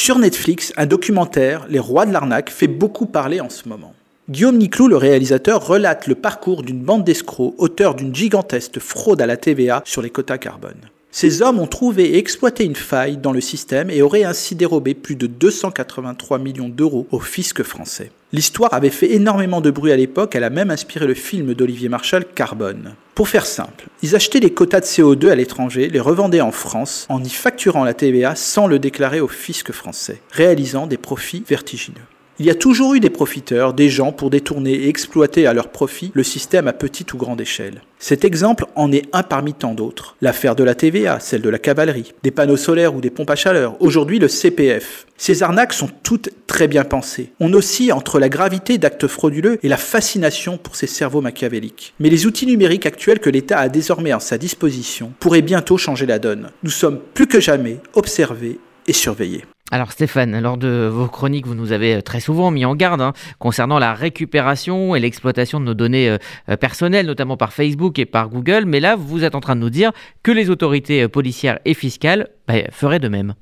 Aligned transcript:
Sur 0.00 0.20
Netflix, 0.20 0.72
un 0.76 0.86
documentaire, 0.86 1.66
Les 1.68 1.80
rois 1.80 2.06
de 2.06 2.12
l'arnaque, 2.12 2.50
fait 2.50 2.68
beaucoup 2.68 3.04
parler 3.04 3.40
en 3.40 3.50
ce 3.50 3.68
moment. 3.68 3.94
Guillaume 4.30 4.56
Niclou, 4.56 4.86
le 4.86 4.96
réalisateur, 4.96 5.66
relate 5.66 6.06
le 6.06 6.14
parcours 6.14 6.62
d'une 6.62 6.78
bande 6.78 7.02
d'escrocs, 7.02 7.56
auteur 7.58 7.96
d'une 7.96 8.14
gigantesque 8.14 8.78
fraude 8.78 9.20
à 9.20 9.26
la 9.26 9.36
TVA 9.36 9.82
sur 9.84 10.00
les 10.00 10.10
quotas 10.10 10.38
carbone. 10.38 10.78
Ces 11.10 11.42
hommes 11.42 11.58
ont 11.58 11.66
trouvé 11.66 12.10
et 12.10 12.18
exploité 12.18 12.64
une 12.64 12.76
faille 12.76 13.16
dans 13.16 13.32
le 13.32 13.40
système 13.40 13.90
et 13.90 14.00
auraient 14.00 14.22
ainsi 14.22 14.54
dérobé 14.54 14.94
plus 14.94 15.16
de 15.16 15.26
283 15.26 16.38
millions 16.38 16.68
d'euros 16.68 17.08
au 17.10 17.18
fisc 17.18 17.64
français. 17.64 18.12
L'histoire 18.30 18.74
avait 18.74 18.90
fait 18.90 19.14
énormément 19.14 19.62
de 19.62 19.70
bruit 19.70 19.90
à 19.90 19.96
l'époque, 19.96 20.34
elle 20.34 20.44
a 20.44 20.50
même 20.50 20.70
inspiré 20.70 21.06
le 21.06 21.14
film 21.14 21.54
d'Olivier 21.54 21.88
Marshall 21.88 22.26
Carbone. 22.34 22.94
Pour 23.14 23.26
faire 23.26 23.46
simple, 23.46 23.86
ils 24.02 24.14
achetaient 24.14 24.38
les 24.38 24.52
quotas 24.52 24.80
de 24.80 24.84
CO2 24.84 25.30
à 25.30 25.34
l'étranger, 25.34 25.88
les 25.88 25.98
revendaient 25.98 26.42
en 26.42 26.52
France 26.52 27.06
en 27.08 27.24
y 27.24 27.30
facturant 27.30 27.84
la 27.84 27.94
TVA 27.94 28.34
sans 28.34 28.66
le 28.66 28.78
déclarer 28.78 29.20
au 29.20 29.28
fisc 29.28 29.72
français, 29.72 30.20
réalisant 30.30 30.86
des 30.86 30.98
profits 30.98 31.42
vertigineux. 31.48 31.96
Il 32.40 32.46
y 32.46 32.50
a 32.50 32.54
toujours 32.54 32.94
eu 32.94 33.00
des 33.00 33.10
profiteurs, 33.10 33.74
des 33.74 33.88
gens 33.88 34.12
pour 34.12 34.30
détourner 34.30 34.72
et 34.72 34.88
exploiter 34.88 35.48
à 35.48 35.52
leur 35.52 35.70
profit 35.70 36.12
le 36.14 36.22
système 36.22 36.68
à 36.68 36.72
petite 36.72 37.12
ou 37.12 37.16
grande 37.16 37.40
échelle. 37.40 37.82
Cet 37.98 38.24
exemple 38.24 38.66
en 38.76 38.92
est 38.92 39.06
un 39.12 39.24
parmi 39.24 39.54
tant 39.54 39.74
d'autres. 39.74 40.14
L'affaire 40.20 40.54
de 40.54 40.62
la 40.62 40.76
TVA, 40.76 41.18
celle 41.18 41.42
de 41.42 41.48
la 41.48 41.58
cavalerie, 41.58 42.14
des 42.22 42.30
panneaux 42.30 42.56
solaires 42.56 42.94
ou 42.94 43.00
des 43.00 43.10
pompes 43.10 43.30
à 43.30 43.34
chaleur, 43.34 43.74
aujourd'hui 43.80 44.20
le 44.20 44.28
CPF. 44.28 45.06
Ces 45.16 45.42
arnaques 45.42 45.72
sont 45.72 45.90
toutes 46.04 46.30
très 46.46 46.68
bien 46.68 46.84
pensées. 46.84 47.32
On 47.40 47.52
oscille 47.54 47.92
entre 47.92 48.20
la 48.20 48.28
gravité 48.28 48.78
d'actes 48.78 49.08
frauduleux 49.08 49.58
et 49.64 49.68
la 49.68 49.76
fascination 49.76 50.58
pour 50.58 50.76
ces 50.76 50.86
cerveaux 50.86 51.20
machiavéliques. 51.20 51.94
Mais 51.98 52.08
les 52.08 52.26
outils 52.26 52.46
numériques 52.46 52.86
actuels 52.86 53.18
que 53.18 53.30
l'État 53.30 53.58
a 53.58 53.68
désormais 53.68 54.12
à 54.12 54.20
sa 54.20 54.38
disposition 54.38 55.12
pourraient 55.18 55.42
bientôt 55.42 55.76
changer 55.76 56.06
la 56.06 56.20
donne. 56.20 56.50
Nous 56.62 56.70
sommes 56.70 57.00
plus 57.14 57.26
que 57.26 57.40
jamais 57.40 57.78
observés 57.94 58.60
et 58.86 58.92
surveillés. 58.92 59.42
Alors 59.70 59.92
Stéphane, 59.92 60.40
lors 60.40 60.56
de 60.56 60.88
vos 60.90 61.08
chroniques, 61.08 61.46
vous 61.46 61.54
nous 61.54 61.72
avez 61.72 61.96
euh, 61.96 62.00
très 62.00 62.20
souvent 62.20 62.50
mis 62.50 62.64
en 62.64 62.74
garde 62.74 63.02
hein, 63.02 63.12
concernant 63.38 63.78
la 63.78 63.92
récupération 63.92 64.96
et 64.96 65.00
l'exploitation 65.00 65.60
de 65.60 65.66
nos 65.66 65.74
données 65.74 66.08
euh, 66.08 66.16
euh, 66.48 66.56
personnelles, 66.56 67.04
notamment 67.04 67.36
par 67.36 67.52
Facebook 67.52 67.98
et 67.98 68.06
par 68.06 68.30
Google. 68.30 68.64
Mais 68.66 68.80
là, 68.80 68.96
vous 68.96 69.24
êtes 69.24 69.34
en 69.34 69.40
train 69.40 69.56
de 69.56 69.60
nous 69.60 69.68
dire 69.68 69.92
que 70.22 70.32
les 70.32 70.48
autorités 70.48 71.06
policières 71.08 71.58
et 71.66 71.74
fiscales 71.74 72.28
bah, 72.46 72.54
feraient 72.72 72.98
de 72.98 73.08
même. 73.08 73.34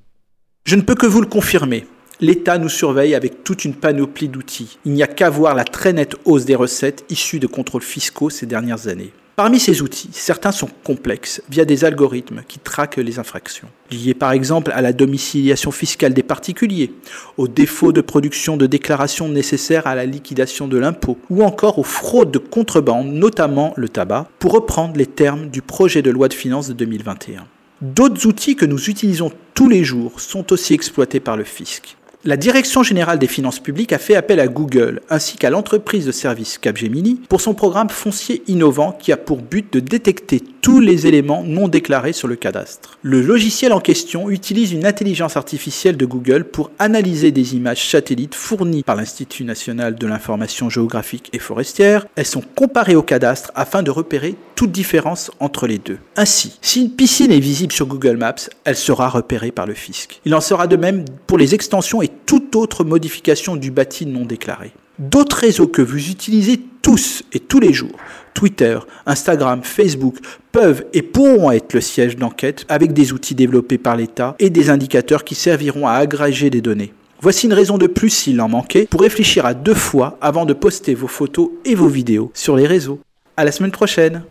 Je 0.64 0.74
ne 0.74 0.82
peux 0.82 0.96
que 0.96 1.06
vous 1.06 1.20
le 1.20 1.28
confirmer. 1.28 1.86
L'État 2.20 2.58
nous 2.58 2.70
surveille 2.70 3.14
avec 3.14 3.44
toute 3.44 3.64
une 3.64 3.74
panoplie 3.74 4.28
d'outils. 4.28 4.78
Il 4.84 4.92
n'y 4.92 5.04
a 5.04 5.06
qu'à 5.06 5.30
voir 5.30 5.54
la 5.54 5.64
très 5.64 5.92
nette 5.92 6.16
hausse 6.24 6.44
des 6.44 6.56
recettes 6.56 7.04
issues 7.08 7.38
de 7.38 7.46
contrôles 7.46 7.82
fiscaux 7.82 8.30
ces 8.30 8.46
dernières 8.46 8.88
années. 8.88 9.12
Parmi 9.36 9.60
ces 9.60 9.82
outils, 9.82 10.08
certains 10.12 10.50
sont 10.50 10.70
complexes 10.82 11.42
via 11.50 11.66
des 11.66 11.84
algorithmes 11.84 12.40
qui 12.48 12.58
traquent 12.58 12.96
les 12.96 13.18
infractions, 13.18 13.68
liés 13.90 14.14
par 14.14 14.32
exemple 14.32 14.72
à 14.74 14.80
la 14.80 14.94
domiciliation 14.94 15.70
fiscale 15.70 16.14
des 16.14 16.22
particuliers, 16.22 16.94
au 17.36 17.46
défaut 17.46 17.92
de 17.92 18.00
production 18.00 18.56
de 18.56 18.64
déclarations 18.64 19.28
nécessaires 19.28 19.86
à 19.86 19.94
la 19.94 20.06
liquidation 20.06 20.68
de 20.68 20.78
l'impôt, 20.78 21.18
ou 21.28 21.44
encore 21.44 21.78
aux 21.78 21.82
fraudes 21.82 22.30
de 22.30 22.38
contrebande, 22.38 23.08
notamment 23.08 23.74
le 23.76 23.90
tabac, 23.90 24.26
pour 24.38 24.52
reprendre 24.52 24.96
les 24.96 25.04
termes 25.04 25.50
du 25.50 25.60
projet 25.60 26.00
de 26.00 26.10
loi 26.10 26.28
de 26.28 26.34
finances 26.34 26.68
de 26.68 26.72
2021. 26.72 27.46
D'autres 27.82 28.26
outils 28.26 28.56
que 28.56 28.64
nous 28.64 28.88
utilisons 28.88 29.30
tous 29.52 29.68
les 29.68 29.84
jours 29.84 30.18
sont 30.18 30.50
aussi 30.50 30.72
exploités 30.72 31.20
par 31.20 31.36
le 31.36 31.44
fisc. 31.44 31.98
La 32.26 32.36
Direction 32.36 32.82
générale 32.82 33.20
des 33.20 33.28
finances 33.28 33.60
publiques 33.60 33.92
a 33.92 33.98
fait 33.98 34.16
appel 34.16 34.40
à 34.40 34.48
Google 34.48 35.00
ainsi 35.10 35.36
qu'à 35.36 35.48
l'entreprise 35.48 36.06
de 36.06 36.10
service 36.10 36.58
Capgemini 36.58 37.20
pour 37.28 37.40
son 37.40 37.54
programme 37.54 37.88
foncier 37.88 38.42
innovant 38.48 38.90
qui 38.90 39.12
a 39.12 39.16
pour 39.16 39.36
but 39.36 39.72
de 39.72 39.78
détecter 39.78 40.42
tous 40.60 40.80
les 40.80 41.06
éléments 41.06 41.44
non 41.44 41.68
déclarés 41.68 42.12
sur 42.12 42.26
le 42.26 42.34
cadastre. 42.34 42.98
Le 43.02 43.20
logiciel 43.20 43.72
en 43.72 43.78
question 43.78 44.28
utilise 44.28 44.72
une 44.72 44.84
intelligence 44.84 45.36
artificielle 45.36 45.96
de 45.96 46.04
Google 46.04 46.42
pour 46.42 46.72
analyser 46.80 47.30
des 47.30 47.54
images 47.54 47.88
satellites 47.88 48.34
fournies 48.34 48.82
par 48.82 48.96
l'Institut 48.96 49.44
national 49.44 49.94
de 49.94 50.06
l'information 50.08 50.68
géographique 50.68 51.30
et 51.32 51.38
forestière. 51.38 52.06
Elles 52.16 52.26
sont 52.26 52.42
comparées 52.56 52.96
au 52.96 53.02
cadastre 53.02 53.52
afin 53.54 53.84
de 53.84 53.92
repérer 53.92 54.34
toute 54.56 54.72
différence 54.72 55.30
entre 55.38 55.68
les 55.68 55.78
deux. 55.78 55.98
Ainsi, 56.16 56.58
si 56.62 56.80
une 56.80 56.90
piscine 56.90 57.30
est 57.30 57.38
visible 57.38 57.72
sur 57.72 57.86
Google 57.86 58.16
Maps, 58.16 58.34
elle 58.64 58.74
sera 58.74 59.08
repérée 59.08 59.52
par 59.52 59.66
le 59.66 59.74
fisc. 59.74 60.20
Il 60.24 60.34
en 60.34 60.40
sera 60.40 60.66
de 60.66 60.76
même 60.76 61.04
pour 61.28 61.38
les 61.38 61.54
extensions 61.54 62.02
et 62.02 62.10
autre 62.54 62.84
modification 62.84 63.56
du 63.56 63.70
bâti 63.70 64.06
non 64.06 64.24
déclaré. 64.24 64.72
D'autres 64.98 65.36
réseaux 65.36 65.66
que 65.66 65.82
vous 65.82 66.10
utilisez 66.10 66.60
tous 66.80 67.22
et 67.32 67.40
tous 67.40 67.60
les 67.60 67.72
jours, 67.72 67.96
Twitter, 68.32 68.78
Instagram, 69.06 69.60
Facebook, 69.62 70.16
peuvent 70.52 70.84
et 70.92 71.02
pourront 71.02 71.50
être 71.50 71.74
le 71.74 71.80
siège 71.80 72.16
d'enquête 72.16 72.64
avec 72.68 72.92
des 72.92 73.12
outils 73.12 73.34
développés 73.34 73.78
par 73.78 73.96
l'État 73.96 74.36
et 74.38 74.50
des 74.50 74.70
indicateurs 74.70 75.24
qui 75.24 75.34
serviront 75.34 75.86
à 75.86 75.94
agréger 75.94 76.48
des 76.48 76.60
données. 76.60 76.92
Voici 77.20 77.46
une 77.46 77.54
raison 77.54 77.78
de 77.78 77.86
plus 77.86 78.10
s'il 78.10 78.40
en 78.40 78.48
manquait 78.48 78.86
pour 78.86 79.00
réfléchir 79.00 79.46
à 79.46 79.54
deux 79.54 79.74
fois 79.74 80.18
avant 80.20 80.46
de 80.46 80.52
poster 80.52 80.94
vos 80.94 81.08
photos 81.08 81.50
et 81.64 81.74
vos 81.74 81.88
vidéos 81.88 82.30
sur 82.34 82.56
les 82.56 82.66
réseaux. 82.66 83.00
À 83.36 83.44
la 83.44 83.52
semaine 83.52 83.72
prochaine! 83.72 84.22